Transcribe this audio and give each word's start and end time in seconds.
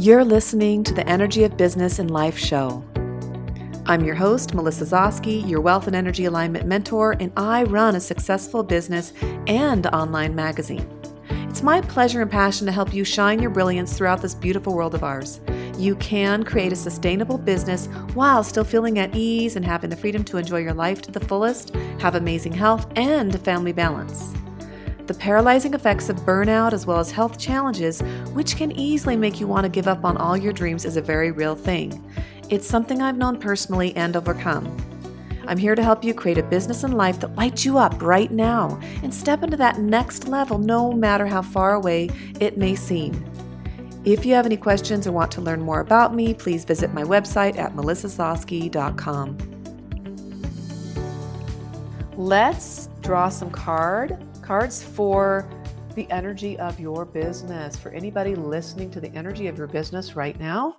You're 0.00 0.24
listening 0.24 0.82
to 0.84 0.94
the 0.94 1.06
Energy 1.06 1.44
of 1.44 1.58
Business 1.58 1.98
and 1.98 2.10
Life 2.10 2.38
show. 2.38 2.82
I'm 3.84 4.02
your 4.02 4.14
host, 4.14 4.54
Melissa 4.54 4.86
Zoske, 4.86 5.46
your 5.46 5.60
wealth 5.60 5.88
and 5.88 5.94
energy 5.94 6.24
alignment 6.24 6.64
mentor, 6.64 7.16
and 7.20 7.30
I 7.36 7.64
run 7.64 7.94
a 7.94 8.00
successful 8.00 8.62
business 8.62 9.12
and 9.46 9.86
online 9.88 10.34
magazine. 10.34 10.88
It's 11.50 11.62
my 11.62 11.82
pleasure 11.82 12.22
and 12.22 12.30
passion 12.30 12.64
to 12.64 12.72
help 12.72 12.94
you 12.94 13.04
shine 13.04 13.42
your 13.42 13.50
brilliance 13.50 13.92
throughout 13.92 14.22
this 14.22 14.34
beautiful 14.34 14.74
world 14.74 14.94
of 14.94 15.04
ours. 15.04 15.42
You 15.76 15.96
can 15.96 16.44
create 16.44 16.72
a 16.72 16.76
sustainable 16.76 17.36
business 17.36 17.84
while 18.14 18.42
still 18.42 18.64
feeling 18.64 18.98
at 18.98 19.14
ease 19.14 19.56
and 19.56 19.66
having 19.66 19.90
the 19.90 19.98
freedom 19.98 20.24
to 20.24 20.38
enjoy 20.38 20.60
your 20.60 20.72
life 20.72 21.02
to 21.02 21.10
the 21.10 21.20
fullest, 21.20 21.74
have 22.00 22.14
amazing 22.14 22.54
health, 22.54 22.90
and 22.96 23.38
family 23.42 23.74
balance. 23.74 24.32
The 25.10 25.18
paralyzing 25.18 25.74
effects 25.74 26.08
of 26.08 26.18
burnout, 26.18 26.72
as 26.72 26.86
well 26.86 27.00
as 27.00 27.10
health 27.10 27.36
challenges, 27.36 28.00
which 28.32 28.54
can 28.54 28.70
easily 28.70 29.16
make 29.16 29.40
you 29.40 29.48
want 29.48 29.64
to 29.64 29.68
give 29.68 29.88
up 29.88 30.04
on 30.04 30.16
all 30.16 30.36
your 30.36 30.52
dreams, 30.52 30.84
is 30.84 30.96
a 30.96 31.02
very 31.02 31.32
real 31.32 31.56
thing. 31.56 32.00
It's 32.48 32.64
something 32.64 33.02
I've 33.02 33.18
known 33.18 33.36
personally 33.36 33.92
and 33.96 34.14
overcome. 34.14 34.68
I'm 35.48 35.58
here 35.58 35.74
to 35.74 35.82
help 35.82 36.04
you 36.04 36.14
create 36.14 36.38
a 36.38 36.44
business 36.44 36.84
and 36.84 36.96
life 36.96 37.18
that 37.18 37.34
lights 37.34 37.64
you 37.64 37.76
up 37.76 38.00
right 38.00 38.30
now 38.30 38.78
and 39.02 39.12
step 39.12 39.42
into 39.42 39.56
that 39.56 39.80
next 39.80 40.28
level 40.28 40.58
no 40.58 40.92
matter 40.92 41.26
how 41.26 41.42
far 41.42 41.74
away 41.74 42.08
it 42.38 42.56
may 42.56 42.76
seem. 42.76 43.12
If 44.04 44.24
you 44.24 44.34
have 44.34 44.46
any 44.46 44.56
questions 44.56 45.08
or 45.08 45.12
want 45.12 45.32
to 45.32 45.40
learn 45.40 45.60
more 45.60 45.80
about 45.80 46.14
me, 46.14 46.34
please 46.34 46.64
visit 46.64 46.94
my 46.94 47.02
website 47.02 47.58
at 47.58 47.74
melissazoske.com. 47.74 49.38
Let's 52.16 52.88
draw 53.02 53.28
some 53.28 53.50
card 53.50 54.16
cards 54.50 54.82
for 54.82 55.48
the 55.94 56.10
energy 56.10 56.58
of 56.58 56.80
your 56.80 57.04
business. 57.04 57.76
For 57.76 57.90
anybody 57.90 58.34
listening 58.34 58.90
to 58.90 59.00
the 59.00 59.14
energy 59.14 59.46
of 59.46 59.56
your 59.56 59.68
business 59.68 60.16
right 60.16 60.36
now, 60.40 60.74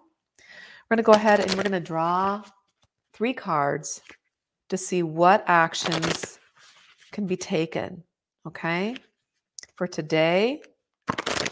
we're 0.90 0.98
going 0.98 0.98
to 0.98 1.04
go 1.04 1.14
ahead 1.14 1.40
and 1.40 1.50
we're 1.52 1.64
going 1.64 1.72
to 1.72 1.80
draw 1.80 2.44
three 3.14 3.32
cards 3.32 4.02
to 4.68 4.76
see 4.76 5.04
what 5.04 5.46
actions 5.48 6.38
can 7.14 7.26
be 7.28 7.38
taken. 7.38 8.04
Okay. 8.46 8.94
For 9.78 9.88
today, 9.88 10.62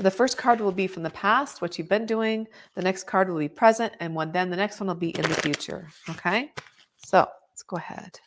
the 0.01 0.11
first 0.11 0.37
card 0.37 0.59
will 0.59 0.73
be 0.73 0.87
from 0.87 1.03
the 1.03 1.11
past, 1.11 1.61
what 1.61 1.77
you've 1.77 1.87
been 1.87 2.05
doing. 2.05 2.47
The 2.75 2.81
next 2.81 3.05
card 3.05 3.29
will 3.29 3.39
be 3.39 3.47
present, 3.47 3.93
and 4.01 4.13
one 4.13 4.33
then 4.33 4.49
the 4.49 4.57
next 4.57 4.81
one 4.81 4.87
will 4.87 4.95
be 4.95 5.11
in 5.11 5.21
the 5.21 5.35
future. 5.35 5.87
Okay. 6.09 6.51
So 6.97 7.19
let's 7.49 7.63
go 7.63 7.77
ahead 7.77 8.19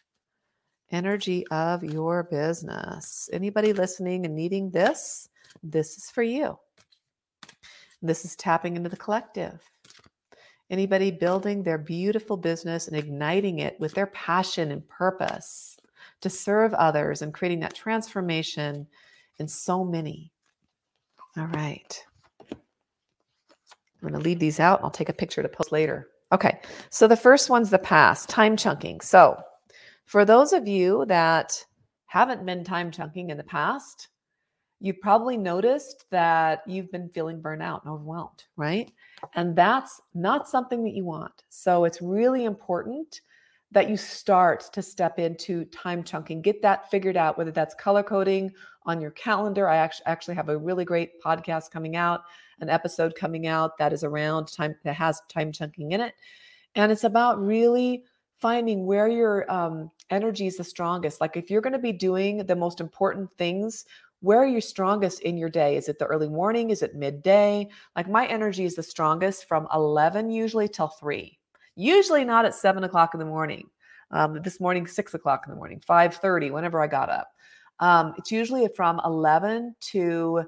energy 0.93 1.47
of 1.49 1.83
your 1.83 2.23
business. 2.25 3.29
Anybody 3.33 3.73
listening 3.73 4.25
and 4.25 4.35
needing 4.35 4.71
this, 4.71 5.29
this 5.63 5.97
is 5.97 6.11
for 6.11 6.23
you. 6.23 6.59
This 8.03 8.25
is 8.25 8.37
tapping 8.37 8.77
into 8.77 8.89
the 8.89 8.97
collective. 8.97 9.61
Anybody 10.71 11.11
building 11.11 11.63
their 11.63 11.79
beautiful 11.79 12.37
business 12.37 12.89
and 12.89 12.97
igniting 12.97 13.59
it 13.59 13.79
with 13.79 13.95
their 13.95 14.07
passion 14.07 14.71
and 14.71 14.89
purpose 14.89 15.77
to 16.21 16.31
serve 16.31 16.73
others 16.75 17.23
and 17.23 17.35
creating 17.35 17.61
that 17.61 17.75
transformation 17.75 18.87
in 19.39 19.49
so 19.49 19.85
many. 19.85 20.33
All 21.37 21.47
right. 21.47 22.05
I'm 22.51 22.59
going 24.09 24.15
to 24.15 24.19
leave 24.21 24.39
these 24.39 24.61
out. 24.61 24.81
I'll 24.83 24.91
take 24.91 25.09
a 25.09 25.15
picture 25.15 25.43
to 25.43 25.49
post 25.49 25.73
later. 25.73 26.09
Okay. 26.33 26.61
So 26.91 27.07
the 27.07 27.17
first 27.17 27.51
one's 27.51 27.71
the 27.71 27.79
past, 27.79 28.29
time 28.29 28.57
chunking. 28.57 29.01
So 29.01 29.41
for 30.05 30.25
those 30.25 30.53
of 30.53 30.69
you 30.69 31.05
that 31.07 31.65
haven't 32.07 32.45
been 32.45 32.65
time 32.65 32.91
chunking 32.91 33.31
in 33.31 33.37
the 33.37 33.45
past, 33.45 34.09
you've 34.81 35.01
probably 35.01 35.37
noticed 35.37 36.07
that 36.11 36.63
you've 36.67 36.91
been 36.91 37.09
feeling 37.09 37.41
burnout 37.41 37.83
and 37.85 37.93
overwhelmed, 37.93 38.45
right? 38.57 38.91
And 39.35 39.55
that's 39.55 40.01
not 40.13 40.49
something 40.49 40.83
that 40.85 40.95
you 40.95 41.05
want. 41.05 41.45
So 41.49 41.85
it's 41.85 42.03
really 42.03 42.45
important 42.45 43.21
that 43.71 43.89
you 43.89 43.97
start 43.97 44.69
to 44.73 44.83
step 44.83 45.19
into 45.19 45.65
time 45.67 46.05
chunking. 46.05 46.43
Get 46.43 46.61
that 46.63 46.91
figured 46.91 47.17
out, 47.17 47.39
whether 47.39 47.53
that's 47.53 47.75
color 47.75 48.03
coding 48.03 48.53
on 48.85 49.01
your 49.01 49.13
calendar. 49.13 49.69
I 49.69 49.77
actually 50.05 50.35
have 50.35 50.51
a 50.51 50.59
really 50.59 50.85
great 50.85 51.23
podcast 51.23 51.71
coming 51.71 51.97
out, 51.97 52.23
an 52.61 52.69
episode 52.69 53.15
coming 53.15 53.47
out 53.47 53.79
that 53.79 53.93
is 53.93 54.05
around 54.05 54.53
time 54.53 54.75
that 54.85 54.95
has 54.95 55.23
time 55.29 55.53
chunking 55.53 55.93
in 55.93 56.01
it. 56.01 56.15
And 56.75 56.93
it's 56.93 57.05
about 57.05 57.41
really 57.41 58.05
finding 58.39 58.85
where 58.85 59.09
your 59.09 59.51
um, 59.51 59.91
energy 60.13 60.47
is 60.47 60.57
the 60.57 60.65
strongest. 60.65 61.21
Like 61.21 61.37
if 61.37 61.51
you're 61.51 61.61
going 61.61 61.73
to 61.73 61.79
be 61.79 61.93
doing 61.93 62.47
the 62.47 62.55
most 62.55 62.81
important 62.81 63.31
things, 63.37 63.85
where 64.21 64.39
are 64.39 64.47
you 64.47 64.61
strongest 64.61 65.21
in 65.21 65.37
your 65.37 65.49
day? 65.49 65.77
Is 65.77 65.89
it 65.89 65.99
the 65.99 66.07
early 66.07 66.29
morning? 66.29 66.71
Is 66.71 66.83
it 66.83 66.95
midday? 66.95 67.69
Like 67.97 68.09
my 68.09 68.27
energy 68.27 68.65
is 68.65 68.77
the 68.77 68.83
strongest 68.83 69.49
from 69.49 69.67
11 69.75 70.31
usually 70.31 70.69
till 70.69 70.89
3. 70.89 71.37
Usually 71.75 72.25
not 72.25 72.45
at 72.45 72.55
7 72.55 72.85
o'clock 72.85 73.15
in 73.15 73.19
the 73.19 73.27
morning. 73.27 73.69
Um, 74.11 74.41
this 74.43 74.61
morning, 74.61 74.87
6 74.87 75.15
o'clock 75.15 75.45
in 75.47 75.51
the 75.51 75.57
morning, 75.57 75.81
5.30, 75.89 76.53
whenever 76.53 76.83
I 76.83 76.87
got 76.87 77.09
up. 77.09 77.33
Um, 77.81 78.15
it's 78.19 78.31
usually 78.31 78.69
from 78.77 79.01
11 79.05 79.75
to 79.93 80.45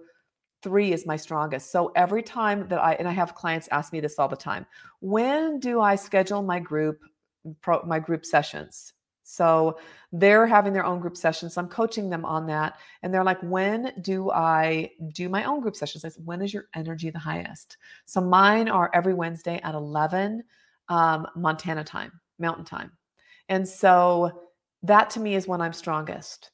three 0.63 0.93
is 0.93 1.07
my 1.07 1.17
strongest. 1.17 1.73
So 1.73 1.91
every 1.97 2.23
time 2.23 2.69
that 2.69 2.79
I, 2.79 2.93
and 2.95 3.09
I 3.09 3.13
have 3.13 3.35
clients 3.35 3.69
ask 3.73 3.93
me 3.93 4.01
this 4.01 4.19
all 4.19 4.29
the 4.29 4.37
time, 4.37 4.67
when 5.01 5.59
do 5.61 5.81
I 5.81 5.97
schedule 5.97 6.43
my 6.43 6.61
group 6.61 7.01
pro, 7.61 7.83
my 7.85 7.99
group 7.99 8.25
sessions. 8.25 8.93
So 9.25 9.79
they're 10.13 10.47
having 10.47 10.73
their 10.73 10.85
own 10.85 11.01
group 11.01 11.17
sessions. 11.17 11.57
I'm 11.57 11.69
coaching 11.69 12.11
them 12.11 12.25
on 12.25 12.47
that. 12.47 12.79
And 13.03 13.13
they're 13.13 13.25
like, 13.25 13.41
when 13.43 13.93
do 14.03 14.31
I 14.31 14.91
do 15.13 15.29
my 15.29 15.45
own 15.45 15.61
group 15.61 15.75
sessions? 15.75 16.05
I 16.05 16.11
said, 16.11 16.25
when 16.25 16.43
is 16.43 16.55
your 16.55 16.67
energy 16.75 17.11
the 17.11 17.19
highest? 17.19 17.79
So 18.05 18.21
mine 18.21 18.69
are 18.69 18.91
every 18.95 19.15
Wednesday 19.15 19.61
at 19.65 19.75
11 19.75 20.45
um, 20.89 21.27
Montana 21.35 21.83
time, 21.83 22.13
mountain 22.39 22.65
time. 22.65 22.93
And 23.49 23.67
so 23.67 24.43
that 24.83 25.11
to 25.11 25.21
me 25.21 25.35
is 25.35 25.49
when 25.49 25.61
I'm 25.61 25.73
strongest. 25.73 26.51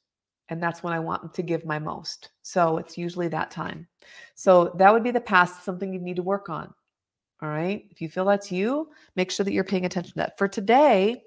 And 0.49 0.61
that's 0.61 0.83
when 0.83 0.93
I 0.93 0.99
want 0.99 1.33
to 1.33 1.43
give 1.43 1.65
my 1.65 1.79
most. 1.79 2.29
So 2.41 2.77
it's 2.77 2.97
usually 2.97 3.27
that 3.29 3.51
time. 3.51 3.87
So 4.35 4.73
that 4.77 4.91
would 4.91 5.03
be 5.03 5.11
the 5.11 5.21
past, 5.21 5.63
something 5.63 5.93
you 5.93 5.99
need 5.99 6.17
to 6.17 6.23
work 6.23 6.49
on. 6.49 6.73
All 7.41 7.49
right. 7.49 7.85
If 7.89 8.01
you 8.01 8.09
feel 8.09 8.25
that's 8.25 8.51
you, 8.51 8.89
make 9.15 9.31
sure 9.31 9.43
that 9.43 9.53
you're 9.53 9.63
paying 9.63 9.85
attention 9.85 10.11
to 10.11 10.17
that. 10.17 10.37
For 10.37 10.47
today, 10.47 11.23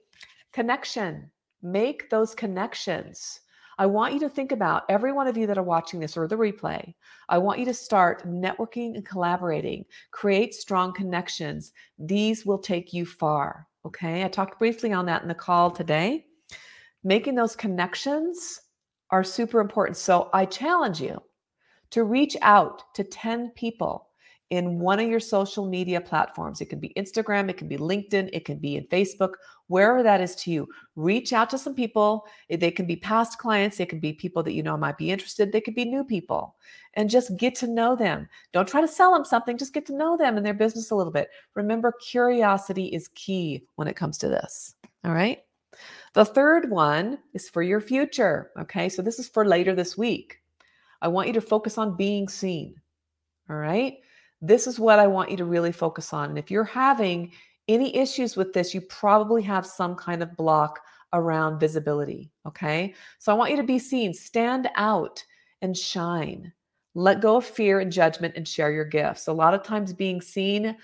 connection. 0.52 1.30
Make 1.64 2.10
those 2.10 2.34
connections. 2.34 3.40
I 3.78 3.86
want 3.86 4.12
you 4.12 4.20
to 4.20 4.28
think 4.28 4.52
about 4.52 4.82
every 4.90 5.12
one 5.12 5.26
of 5.26 5.36
you 5.38 5.46
that 5.46 5.56
are 5.56 5.62
watching 5.62 5.98
this 5.98 6.14
or 6.14 6.28
the 6.28 6.36
replay. 6.36 6.92
I 7.30 7.38
want 7.38 7.58
you 7.58 7.64
to 7.64 7.72
start 7.72 8.28
networking 8.28 8.94
and 8.94 9.06
collaborating, 9.06 9.86
create 10.10 10.54
strong 10.54 10.92
connections. 10.92 11.72
These 11.98 12.44
will 12.44 12.58
take 12.58 12.92
you 12.92 13.06
far. 13.06 13.66
Okay. 13.86 14.24
I 14.24 14.28
talked 14.28 14.58
briefly 14.58 14.92
on 14.92 15.06
that 15.06 15.22
in 15.22 15.28
the 15.28 15.34
call 15.34 15.70
today. 15.70 16.26
Making 17.02 17.34
those 17.34 17.56
connections 17.56 18.60
are 19.08 19.24
super 19.24 19.60
important. 19.60 19.96
So 19.96 20.28
I 20.34 20.44
challenge 20.44 21.00
you 21.00 21.22
to 21.92 22.04
reach 22.04 22.36
out 22.42 22.94
to 22.94 23.04
10 23.04 23.52
people 23.56 24.08
in 24.50 24.78
one 24.78 25.00
of 25.00 25.08
your 25.08 25.20
social 25.20 25.66
media 25.66 26.00
platforms. 26.00 26.60
It 26.60 26.66
can 26.66 26.78
be 26.78 26.92
Instagram, 26.96 27.48
it 27.48 27.56
can 27.56 27.68
be 27.68 27.76
LinkedIn, 27.76 28.30
it 28.32 28.44
can 28.44 28.58
be 28.58 28.76
in 28.76 28.86
Facebook, 28.86 29.32
wherever 29.68 30.02
that 30.02 30.20
is 30.20 30.34
to 30.36 30.50
you. 30.50 30.68
Reach 30.96 31.32
out 31.32 31.50
to 31.50 31.58
some 31.58 31.74
people. 31.74 32.26
They 32.50 32.70
can 32.70 32.86
be 32.86 32.96
past 32.96 33.38
clients, 33.38 33.78
they 33.78 33.86
can 33.86 34.00
be 34.00 34.12
people 34.12 34.42
that 34.42 34.52
you 34.52 34.62
know 34.62 34.76
might 34.76 34.98
be 34.98 35.10
interested, 35.10 35.50
they 35.50 35.60
could 35.60 35.74
be 35.74 35.84
new 35.84 36.04
people, 36.04 36.56
and 36.94 37.10
just 37.10 37.36
get 37.36 37.54
to 37.56 37.66
know 37.66 37.96
them. 37.96 38.28
Don't 38.52 38.68
try 38.68 38.80
to 38.80 38.88
sell 38.88 39.12
them 39.12 39.24
something, 39.24 39.56
just 39.56 39.74
get 39.74 39.86
to 39.86 39.96
know 39.96 40.16
them 40.16 40.36
and 40.36 40.44
their 40.44 40.54
business 40.54 40.90
a 40.90 40.94
little 40.94 41.12
bit. 41.12 41.30
Remember, 41.54 41.92
curiosity 41.92 42.86
is 42.86 43.08
key 43.14 43.64
when 43.76 43.88
it 43.88 43.96
comes 43.96 44.18
to 44.18 44.28
this. 44.28 44.74
All 45.04 45.12
right. 45.12 45.38
The 46.12 46.24
third 46.24 46.70
one 46.70 47.18
is 47.32 47.48
for 47.48 47.62
your 47.62 47.80
future. 47.80 48.52
Okay. 48.60 48.88
So 48.88 49.02
this 49.02 49.18
is 49.18 49.28
for 49.28 49.44
later 49.44 49.74
this 49.74 49.98
week. 49.98 50.40
I 51.02 51.08
want 51.08 51.26
you 51.26 51.34
to 51.34 51.40
focus 51.40 51.76
on 51.76 51.96
being 51.96 52.28
seen. 52.28 52.76
All 53.50 53.56
right. 53.56 53.98
This 54.46 54.66
is 54.66 54.78
what 54.78 54.98
I 54.98 55.06
want 55.06 55.30
you 55.30 55.36
to 55.38 55.44
really 55.44 55.72
focus 55.72 56.12
on. 56.12 56.28
And 56.28 56.38
if 56.38 56.50
you're 56.50 56.64
having 56.64 57.32
any 57.66 57.96
issues 57.96 58.36
with 58.36 58.52
this, 58.52 58.74
you 58.74 58.80
probably 58.82 59.42
have 59.42 59.64
some 59.64 59.94
kind 59.94 60.22
of 60.22 60.36
block 60.36 60.80
around 61.14 61.58
visibility. 61.58 62.30
Okay. 62.46 62.94
So 63.18 63.32
I 63.32 63.36
want 63.36 63.52
you 63.52 63.56
to 63.56 63.62
be 63.62 63.78
seen, 63.78 64.12
stand 64.12 64.68
out 64.74 65.24
and 65.62 65.74
shine. 65.74 66.52
Let 66.94 67.22
go 67.22 67.36
of 67.36 67.46
fear 67.46 67.80
and 67.80 67.90
judgment 67.90 68.34
and 68.36 68.46
share 68.46 68.70
your 68.70 68.84
gifts. 68.84 69.28
A 69.28 69.32
lot 69.32 69.54
of 69.54 69.62
times, 69.62 69.92
being 69.92 70.20
seen 70.20 70.76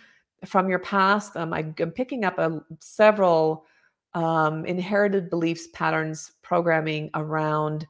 from 0.47 0.69
your 0.69 0.79
past, 0.79 1.37
um, 1.37 1.53
I, 1.53 1.73
am 1.79 1.91
picking 1.91 2.25
up 2.25 2.39
a, 2.39 2.65
several 2.81 3.67
um, 4.15 4.65
inherited 4.65 5.29
beliefs, 5.29 5.69
patterns, 5.73 6.33
programming 6.43 7.11
around 7.15 7.87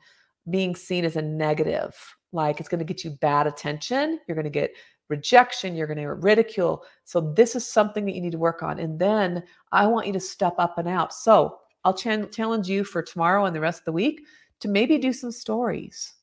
being 0.51 0.75
seen 0.75 1.05
as 1.05 1.17
a 1.17 1.23
negative. 1.23 1.97
Like 2.33 2.61
it's 2.61 2.69
going 2.69 2.81
to 2.81 2.85
get 2.85 3.05
you 3.05 3.11
bad 3.11 3.47
attention. 3.47 4.21
You're 4.27 4.35
going 4.35 4.45
to 4.45 4.51
get 4.51 4.73
rejection, 5.11 5.77
you're 5.77 5.87
going 5.87 5.99
to 5.99 6.15
ridicule. 6.15 6.85
So, 7.05 7.33
this 7.37 7.55
is 7.55 7.67
something 7.67 8.07
that 8.07 8.15
you 8.15 8.23
need 8.23 8.33
to 8.33 8.39
work 8.39 8.63
on. 8.63 8.79
And 8.79 8.99
then 8.99 9.43
I 9.73 9.87
want 9.87 10.07
you 10.07 10.13
to 10.15 10.21
step 10.21 10.55
up 10.59 10.79
and 10.79 10.89
out. 10.89 11.13
So, 11.13 11.59
I'll 11.85 11.95
ch- 11.95 12.33
challenge 12.33 12.69
you 12.69 12.85
for 12.85 13.03
tomorrow 13.03 13.45
and 13.45 13.55
the 13.55 13.61
rest 13.61 13.81
of 13.81 13.85
the 13.87 13.93
week 13.93 14.23
to 14.61 14.69
maybe 14.69 14.99
do 14.99 15.13
some 15.13 15.33
stories, 15.33 16.15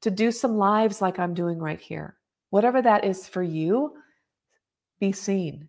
to 0.00 0.10
do 0.10 0.30
some 0.30 0.56
lives 0.56 1.00
like 1.00 1.18
I'm 1.18 1.34
doing 1.34 1.58
right 1.58 1.80
here. 1.80 2.16
Whatever 2.50 2.82
that 2.82 3.04
is 3.04 3.28
for 3.28 3.42
you, 3.42 3.94
be 5.00 5.12
seen. 5.12 5.68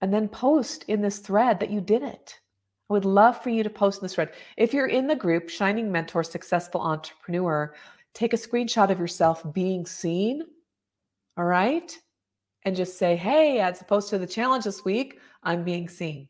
And 0.00 0.12
then 0.12 0.28
post 0.28 0.84
in 0.88 1.00
this 1.00 1.18
thread 1.18 1.60
that 1.60 1.70
you 1.70 1.80
did 1.80 2.02
it. 2.02 2.38
I 2.90 2.94
would 2.94 3.04
love 3.04 3.40
for 3.42 3.50
you 3.50 3.62
to 3.62 3.70
post 3.70 4.00
in 4.00 4.04
this 4.04 4.14
thread. 4.14 4.32
If 4.56 4.74
you're 4.74 4.88
in 4.88 5.06
the 5.06 5.16
group, 5.16 5.48
Shining 5.48 5.90
Mentor 5.90 6.24
Successful 6.24 6.80
Entrepreneur, 6.80 7.74
take 8.12 8.32
a 8.32 8.36
screenshot 8.36 8.90
of 8.90 8.98
yourself 8.98 9.44
being 9.52 9.86
seen. 9.86 10.42
All 11.36 11.44
right. 11.44 11.96
And 12.64 12.76
just 12.76 12.98
say, 12.98 13.16
hey, 13.16 13.58
as 13.60 13.80
opposed 13.80 14.08
to 14.10 14.18
the 14.18 14.26
challenge 14.26 14.64
this 14.64 14.84
week, 14.84 15.20
I'm 15.42 15.64
being 15.64 15.88
seen. 15.88 16.28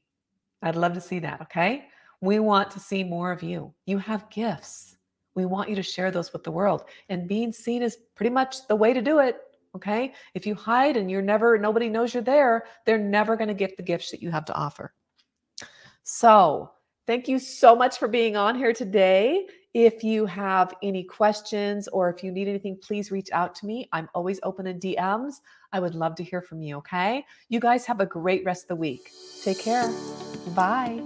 I'd 0.63 0.77
love 0.77 0.95
to 0.95 1.01
see 1.01 1.19
that. 1.21 1.41
Okay. 1.43 1.87
We 2.21 2.39
want 2.39 2.71
to 2.71 2.81
see 2.81 3.03
more 3.03 3.33
of 3.33 3.43
you. 3.43 3.75
You 3.87 3.99
have 3.99 4.31
gifts. 4.31 4.97
We 5.35 5.45
want 5.45 5.69
you 5.69 5.77
to 5.77 5.83
share 5.83 6.11
those 6.11 6.33
with 6.33 6.45
the 6.45 6.53
world. 6.53 6.85
And 7.09 7.29
being 7.29 7.53
seen 7.53 7.83
is 7.83 7.99
pretty 8.15 8.31
much 8.31 8.67
the 8.69 8.77
way 8.77 8.93
to 8.93 9.03
do 9.03 9.19
it. 9.19 9.39
Okay. 9.75 10.13
If 10.35 10.47
you 10.47 10.55
hide 10.55 10.97
and 10.97 11.11
you're 11.11 11.23
never, 11.23 11.59
nobody 11.59 11.89
knows 11.89 12.15
you're 12.15 12.23
there, 12.23 12.65
they're 12.87 12.99
never 12.99 13.37
going 13.37 13.49
to 13.49 13.55
get 13.55 13.77
the 13.77 13.83
gifts 13.83 14.11
that 14.11 14.23
you 14.23 14.31
have 14.31 14.45
to 14.47 14.55
offer. 14.55 14.95
So, 16.05 16.71
thank 17.07 17.29
you 17.29 17.39
so 17.39 17.75
much 17.75 17.99
for 17.99 18.09
being 18.09 18.37
on 18.37 18.55
here 18.55 18.73
today. 18.73 19.47
If 19.75 20.05
you 20.05 20.27
have 20.27 20.75
any 20.83 21.03
questions 21.03 21.89
or 21.89 22.11
if 22.11 22.23
you 22.23 22.31
need 22.31 22.47
anything, 22.47 22.77
please 22.77 23.11
reach 23.11 23.31
out 23.33 23.55
to 23.57 23.67
me. 23.67 23.89
I'm 23.91 24.07
always 24.15 24.39
open 24.43 24.67
in 24.67 24.79
DMs. 24.79 25.37
I 25.73 25.81
would 25.81 25.95
love 25.95 26.15
to 26.17 26.23
hear 26.23 26.43
from 26.43 26.61
you. 26.61 26.77
Okay. 26.77 27.25
You 27.49 27.59
guys 27.59 27.87
have 27.87 27.99
a 28.01 28.05
great 28.05 28.45
rest 28.45 28.65
of 28.65 28.69
the 28.69 28.77
week. 28.77 29.11
Take 29.43 29.59
care. 29.59 29.91
Bye. 30.55 31.03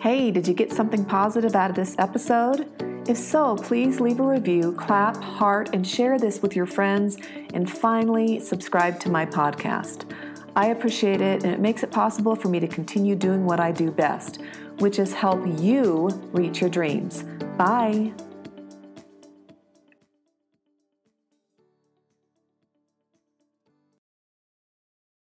Hey, 0.00 0.30
did 0.30 0.46
you 0.46 0.52
get 0.52 0.70
something 0.70 1.02
positive 1.06 1.56
out 1.56 1.70
of 1.70 1.76
this 1.76 1.96
episode? 1.98 2.68
If 3.08 3.16
so, 3.16 3.56
please 3.56 3.98
leave 4.00 4.20
a 4.20 4.22
review, 4.22 4.72
clap, 4.72 5.16
heart, 5.16 5.70
and 5.72 5.86
share 5.86 6.18
this 6.18 6.42
with 6.42 6.54
your 6.54 6.66
friends. 6.66 7.16
And 7.54 7.70
finally, 7.70 8.38
subscribe 8.38 9.00
to 9.00 9.10
my 9.10 9.24
podcast. 9.24 10.10
I 10.56 10.66
appreciate 10.66 11.20
it, 11.20 11.42
and 11.42 11.52
it 11.52 11.60
makes 11.60 11.82
it 11.82 11.90
possible 11.90 12.36
for 12.36 12.48
me 12.48 12.60
to 12.60 12.68
continue 12.68 13.16
doing 13.16 13.44
what 13.44 13.58
I 13.58 13.72
do 13.72 13.90
best, 13.90 14.40
which 14.78 14.98
is 14.98 15.12
help 15.12 15.44
you 15.60 16.08
reach 16.32 16.60
your 16.60 16.70
dreams. 16.70 17.24
Bye. 17.56 18.12